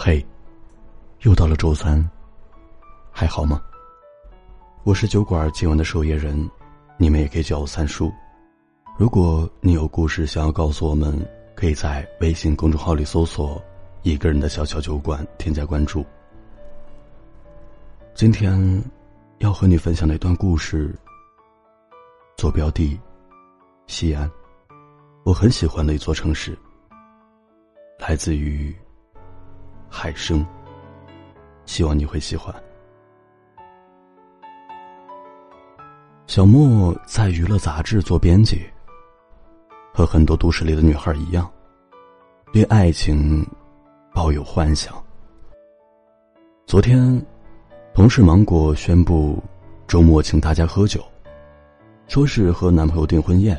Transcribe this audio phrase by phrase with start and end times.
[0.00, 0.24] 嘿，
[1.22, 2.08] 又到了周三，
[3.10, 3.60] 还好吗？
[4.84, 6.48] 我是酒馆今晚的守夜人，
[6.96, 8.08] 你们也可以叫我三叔。
[8.96, 11.12] 如果你有故事想要告诉我们，
[11.56, 13.60] 可以在微信公众号里搜索
[14.02, 16.06] “一个人的小小酒馆”，添加关注。
[18.14, 18.80] 今天
[19.38, 20.96] 要和你分享的一段故事，
[22.36, 22.96] 坐标地
[23.88, 24.30] 西安，
[25.24, 26.56] 我很喜欢的一座城市，
[27.98, 28.72] 来自于。
[29.88, 30.44] 海生，
[31.66, 32.54] 希望你会喜欢。
[36.26, 38.62] 小莫在娱乐杂志做编辑，
[39.94, 41.50] 和很多都市里的女孩一样，
[42.52, 43.44] 对爱情
[44.12, 44.94] 抱有幻想。
[46.66, 47.24] 昨天，
[47.94, 49.42] 同事芒果宣布
[49.86, 51.02] 周末请大家喝酒，
[52.06, 53.58] 说是和男朋友订婚宴。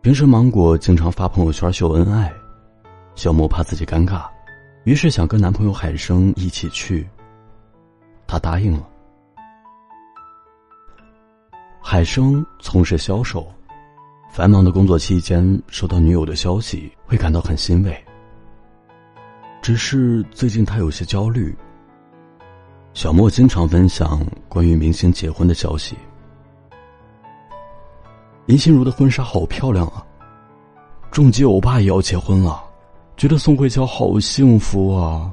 [0.00, 2.32] 平时芒果经常发朋友圈秀恩爱，
[3.14, 4.26] 小莫怕自己尴尬。
[4.84, 7.06] 于是想跟男朋友海生一起去，
[8.26, 8.88] 他答应了。
[11.82, 13.46] 海生从事销售，
[14.30, 18.04] 繁忙的工作期间收到女友的消息会感到很欣慰。
[19.60, 21.54] 只是最近他有些焦虑。
[22.94, 25.96] 小莫经常分享关于明星结婚的消息。
[28.46, 30.04] 林心如的婚纱好漂亮啊！
[31.10, 32.64] 重疾欧巴也要结婚了。
[33.20, 35.30] 觉得宋慧乔好幸福啊！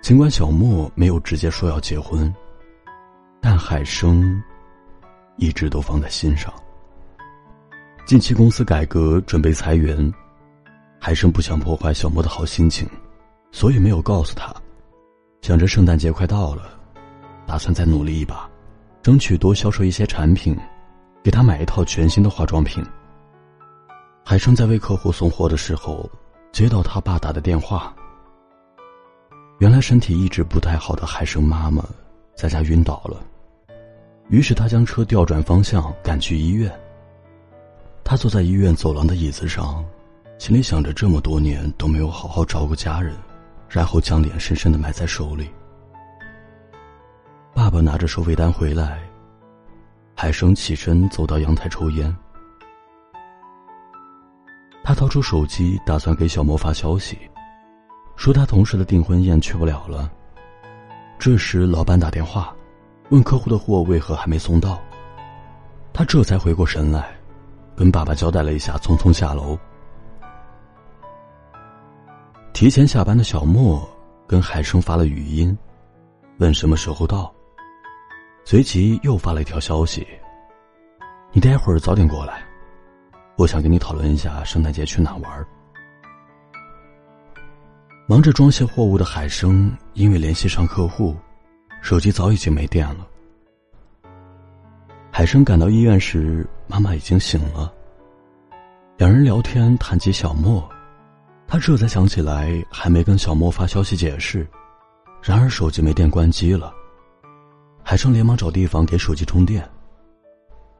[0.00, 2.34] 尽管小莫没有直接说要结婚，
[3.42, 4.42] 但海生
[5.36, 6.50] 一直都放在心上。
[8.06, 10.10] 近期公司改革准备裁员，
[10.98, 12.88] 海生不想破坏小莫的好心情，
[13.52, 14.50] 所以没有告诉他。
[15.42, 16.62] 想着圣诞节快到了，
[17.46, 18.48] 打算再努力一把，
[19.02, 20.56] 争取多销售一些产品，
[21.22, 22.82] 给他买一套全新的化妆品。
[24.34, 26.10] 海生在为客户送货的时候，
[26.50, 27.94] 接到他爸打的电话。
[29.60, 31.84] 原来身体一直不太好的海生妈妈
[32.34, 33.22] 在家晕倒了，
[34.30, 36.68] 于是他将车调转方向赶去医院。
[38.02, 39.84] 他坐在医院走廊的椅子上，
[40.36, 43.14] 心里想着这么多年都没有好好照顾家人，
[43.68, 45.48] 然后将脸深深的埋在手里。
[47.54, 48.98] 爸爸拿着收费单回来，
[50.16, 52.12] 海生起身走到阳台抽烟。
[54.84, 57.18] 他掏出手机，打算给小莫发消息，
[58.16, 60.12] 说他同事的订婚宴去不了了。
[61.18, 62.54] 这时，老板打电话，
[63.08, 64.78] 问客户的货为何还没送到。
[65.90, 67.16] 他这才回过神来，
[67.74, 69.58] 跟爸爸交代了一下，匆匆下楼。
[72.52, 73.88] 提前下班的小莫
[74.26, 75.56] 跟海生发了语音，
[76.36, 77.32] 问什么时候到，
[78.44, 80.06] 随即又发了一条消息
[81.32, 82.42] ：“你待会儿早点过来。”
[83.36, 85.46] 我想跟你讨论一下圣诞节去哪玩。
[88.06, 91.16] 忙着装卸货物的海生，因为联系上客户，
[91.82, 93.06] 手机早已经没电了。
[95.10, 97.72] 海生赶到医院时，妈妈已经醒了。
[98.96, 100.68] 两人聊天谈及小莫，
[101.48, 104.46] 他这才想起来还没跟小莫发消息解释，
[105.22, 106.72] 然而手机没电关机了。
[107.82, 109.68] 海生连忙找地方给手机充电，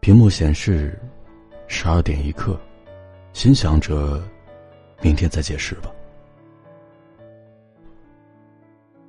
[0.00, 0.98] 屏幕显示。
[1.68, 2.58] 十二点一刻，
[3.34, 4.20] 心想着，
[5.02, 5.90] 明天再解释吧。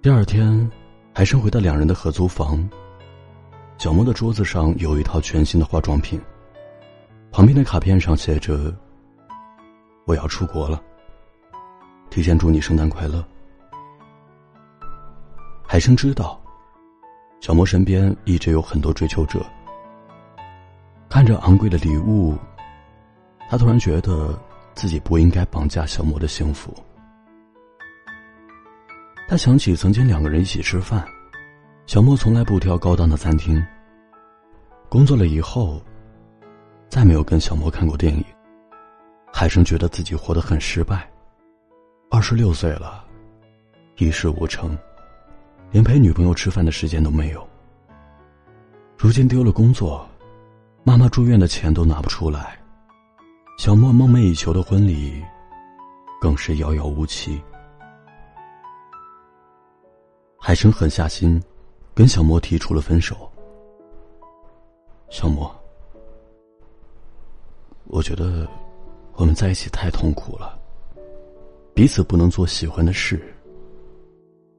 [0.01, 0.69] 第二天，
[1.13, 2.69] 海生回到两人的合租房。
[3.77, 6.19] 小莫的桌子上有一套全新的化妆品，
[7.31, 8.75] 旁边的卡片上写着
[10.05, 10.81] ：“我要出国了，
[12.09, 13.23] 提前祝你圣诞快乐。”
[15.65, 16.37] 海生知道，
[17.39, 19.39] 小莫身边一直有很多追求者。
[21.07, 22.37] 看着昂贵的礼物，
[23.49, 24.39] 他突然觉得
[24.75, 26.71] 自己不应该绑架小莫的幸福。
[29.27, 31.03] 他想起曾经两个人一起吃饭，
[31.87, 33.59] 小莫从来不挑高档的餐厅。
[34.87, 35.81] 工作了以后，
[36.89, 38.23] 再没有跟小莫看过电影。
[39.33, 41.09] 海生觉得自己活得很失败，
[42.11, 43.03] 二十六岁了，
[43.97, 44.77] 一事无成，
[45.71, 47.47] 连陪女朋友吃饭的时间都没有。
[48.95, 50.07] 如今丢了工作。
[50.83, 52.58] 妈妈住院的钱都拿不出来，
[53.59, 55.21] 小莫梦寐以求的婚礼，
[56.21, 57.41] 更是遥遥无期。
[60.37, 61.43] 海生狠下心，
[61.93, 63.29] 跟小莫提出了分手。
[65.09, 65.53] 小莫，
[67.83, 68.47] 我觉得
[69.15, 70.57] 我们在一起太痛苦了，
[71.73, 73.21] 彼此不能做喜欢的事，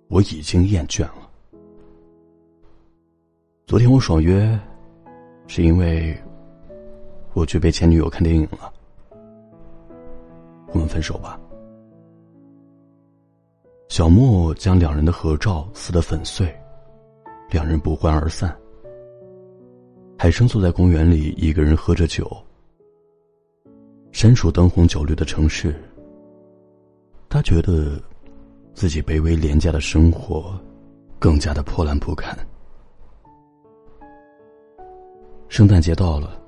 [0.09, 1.31] 我已经厌倦了。
[3.67, 4.61] 昨天我爽约。
[5.47, 6.17] 是因为
[7.33, 8.73] 我去陪前女友看电影了，
[10.73, 11.39] 我们分手吧。
[13.89, 16.55] 小莫将两人的合照撕得粉碎，
[17.51, 18.57] 两人不欢而散。
[20.17, 22.31] 海生坐在公园里，一个人喝着酒。
[24.13, 25.75] 身处灯红酒绿的城市，
[27.29, 28.01] 他觉得
[28.75, 30.59] 自己卑微廉价的生活
[31.19, 32.37] 更加的破烂不堪。
[35.49, 36.41] 圣诞节到了，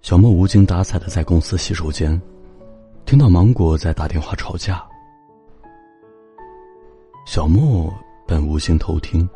[0.00, 2.20] 小莫无精打采的在公司洗手间，
[3.04, 4.82] 听到芒果在打电话吵架。
[7.26, 7.92] 小莫
[8.26, 9.28] 本无心偷听，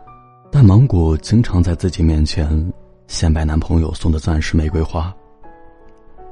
[0.50, 2.72] 但芒果经常在自己面前
[3.06, 5.14] 显摆男朋友送的钻石玫瑰花。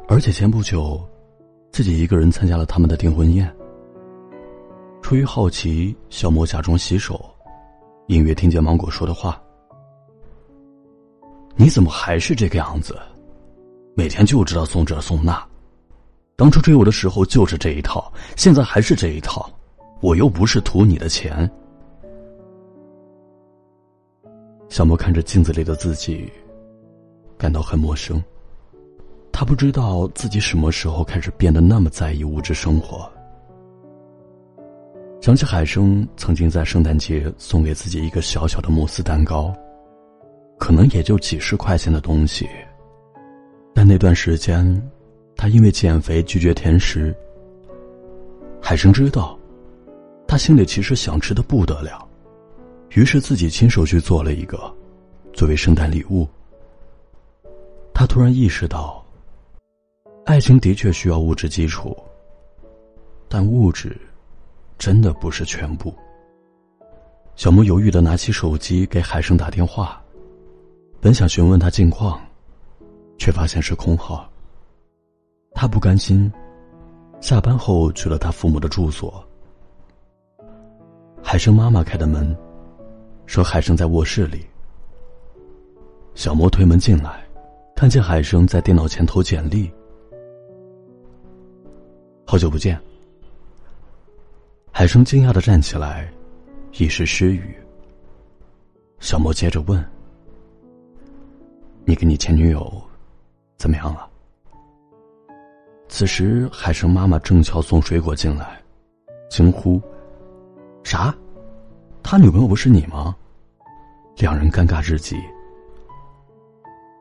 [0.08, 1.00] 而且前不久，
[1.70, 3.54] 自己一个人参加了他们的订婚宴。
[5.00, 7.22] 出于好奇，小莫假装洗手，
[8.08, 9.40] 隐约听见芒果说的话
[11.56, 12.98] ：“你怎么还是这个样子？
[13.94, 15.46] 每天就知道送这送那，
[16.36, 19.48] 当初追我的时候就是这一套，现在还是这一套，
[20.00, 21.48] 我又不是图你的钱。”
[24.68, 26.30] 小莫看着镜子里的自己，
[27.38, 28.22] 感到很陌生。
[29.30, 33.08] 他不知道自己什么时候开始变得那么在意物质生活。
[35.20, 39.54] 想起海生曾经在圣诞节送给自己一个小小的慕斯蛋糕，
[40.58, 42.48] 可能也就几十块钱的东西，
[43.72, 44.64] 但那段时间，
[45.36, 47.14] 他因为减肥拒绝甜食。
[48.60, 49.38] 海生知道，
[50.26, 52.06] 他心里其实想吃的不得了，
[52.90, 54.58] 于是自己亲手去做了一个，
[55.32, 56.26] 作为圣诞礼物。
[57.92, 59.00] 他突然意识到。
[60.26, 61.94] 爱情的确需要物质基础，
[63.28, 63.94] 但物质
[64.78, 65.94] 真的不是全部。
[67.36, 70.02] 小莫犹豫的拿起手机给海生打电话，
[70.98, 72.18] 本想询问他近况，
[73.18, 74.26] 却发现是空号。
[75.54, 76.30] 他不甘心，
[77.20, 79.24] 下班后去了他父母的住所。
[81.22, 82.36] 海生妈妈开的门，
[83.24, 84.44] 说海生在卧室里。
[86.14, 87.24] 小莫推门进来，
[87.74, 89.72] 看见海生在电脑前投简历。
[92.26, 92.78] 好久不见。
[94.70, 96.12] 海生惊讶的站起来，
[96.72, 97.54] 一时失语。
[98.98, 99.82] 小莫接着问
[101.86, 102.82] ：“你跟你前女友
[103.56, 104.08] 怎么样了？”
[105.96, 108.60] 此时，海生妈妈正巧送水果进来，
[109.30, 109.80] 惊呼
[110.82, 111.14] ：“啥？
[112.02, 113.14] 他女朋友不是你吗？”
[114.18, 115.16] 两人尴尬至极。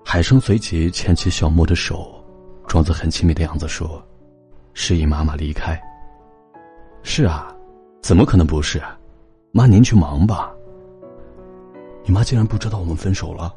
[0.06, 2.24] 海生随即牵起小莫的手，
[2.68, 4.00] 装作很亲密的样子说。
[4.76, 5.82] 示意妈妈离开。
[7.02, 7.52] 是啊，
[8.00, 8.80] 怎么可能不是？
[9.54, 10.54] 妈，您去忙吧。
[12.06, 13.52] 你妈竟然不知道我们分手了。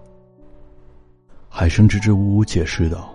[1.50, 3.10] 海生支支吾吾解释道：“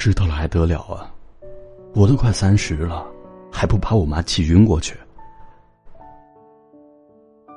[0.00, 1.12] 知道了还得了啊，
[1.94, 3.06] 我都快三十了，
[3.52, 4.96] 还不把我妈气晕过去？”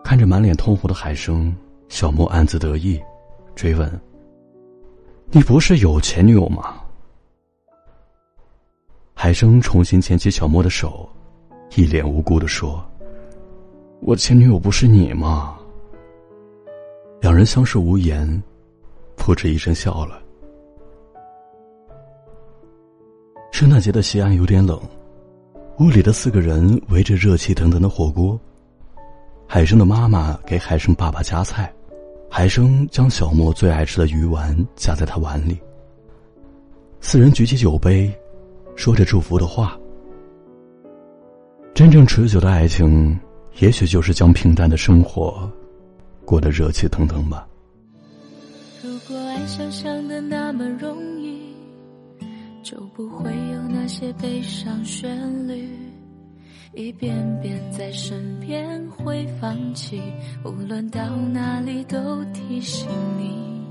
[0.03, 1.55] 看着满脸通红的海生，
[1.87, 3.01] 小莫暗自得意，
[3.55, 3.89] 追问
[5.31, 6.81] ：“你不是有前女友吗？”
[9.15, 11.07] 海生重新牵起小莫的手，
[11.77, 12.83] 一脸无辜的说
[14.03, 15.57] ：“我前女友不是你吗？”
[17.21, 18.43] 两人相视无言，
[19.15, 20.21] 扑哧一声笑了。
[23.53, 24.81] 圣诞节的西安有点冷，
[25.77, 28.37] 屋里的四个人围着热气腾腾的火锅。
[29.47, 31.71] 海生的妈妈给海生爸爸夹菜，
[32.31, 35.59] 海生将小莫最爱吃的鱼丸夹在他碗里。
[36.99, 38.11] 四人举起酒杯。
[38.75, 39.77] 说着祝福的话。
[41.75, 43.15] 真正持久的爱情，
[43.59, 45.47] 也许就是将平淡的生活
[46.25, 47.47] 过得热气腾腾吧。
[48.83, 51.32] 如果爱想象的那么容易，
[52.63, 55.67] 就不会有那些悲伤旋律，
[56.73, 60.01] 一遍遍在身边会放弃，
[60.45, 62.87] 无论到哪里都提醒
[63.19, 63.61] 你。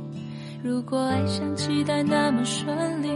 [0.63, 3.09] 如果爱像期待那么顺利。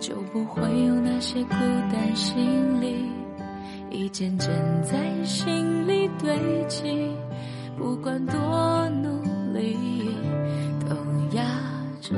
[0.00, 1.54] 就不会有那些孤
[1.92, 2.94] 单心理，
[3.90, 4.48] 一件件
[4.82, 7.10] 在心里堆积，
[7.76, 9.20] 不管多努
[9.52, 9.76] 力，
[10.88, 11.44] 都压
[12.00, 12.14] 着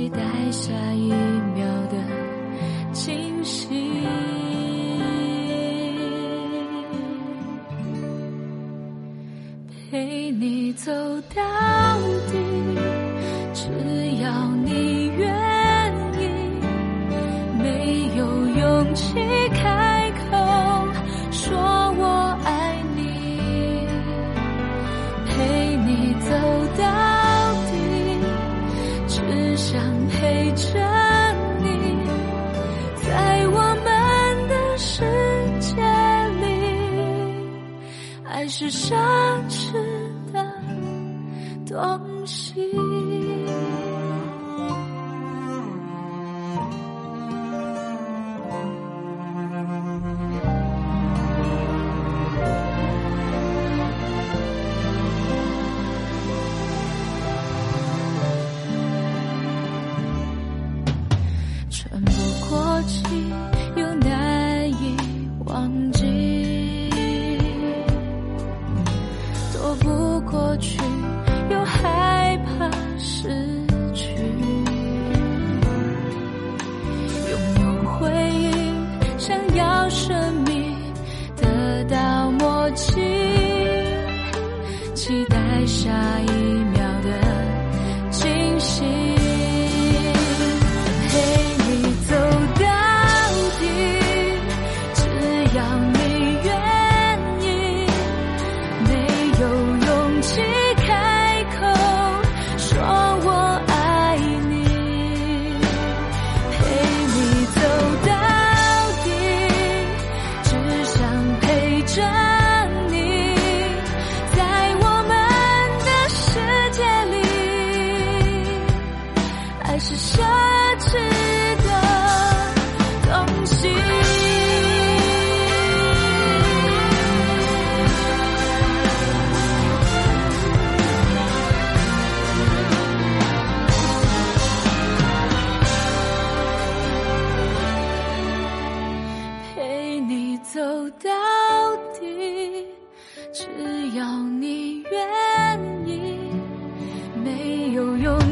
[0.00, 1.10] 期待下一
[1.54, 1.98] 秒的
[2.90, 3.68] 惊喜
[9.90, 10.90] 陪你走
[11.34, 11.69] 到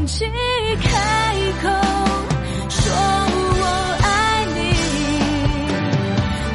[0.09, 0.25] 有勇气
[0.81, 0.89] 开
[1.61, 1.69] 口
[2.71, 2.81] 说
[3.61, 3.63] 我
[4.03, 4.07] 爱
[4.55, 4.59] 你，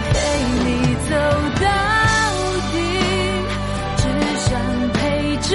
[0.10, 0.16] 陪
[0.64, 0.66] 你
[1.08, 1.14] 走
[1.62, 1.68] 到
[2.74, 2.76] 底，
[3.98, 4.02] 只
[4.40, 4.50] 想
[4.94, 4.98] 陪
[5.38, 5.52] 着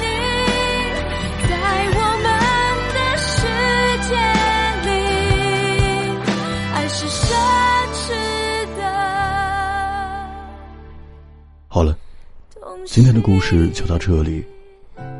[0.00, 0.02] 你，
[1.48, 1.52] 在
[1.92, 2.26] 我们
[2.94, 3.30] 的世
[4.08, 4.10] 界
[4.88, 4.90] 里，
[6.74, 7.20] 爱是奢
[7.92, 8.00] 侈
[8.78, 8.80] 的
[11.68, 11.94] 好了，
[12.86, 14.42] 今天的故事就到这里。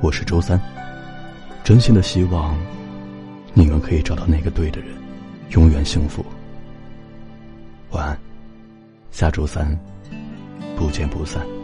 [0.01, 0.59] 我是周三，
[1.65, 2.57] 真心的希望
[3.55, 4.89] 你们可以找到那个对的人，
[5.51, 6.25] 永远幸福。
[7.91, 8.19] 晚安，
[9.13, 9.79] 下周三
[10.77, 11.62] 不见不散。